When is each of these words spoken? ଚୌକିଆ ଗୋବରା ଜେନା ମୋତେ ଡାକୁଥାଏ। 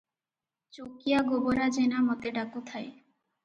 ଚୌକିଆ 0.77 1.21
ଗୋବରା 1.29 1.69
ଜେନା 1.77 2.03
ମୋତେ 2.09 2.35
ଡାକୁଥାଏ। 2.41 2.91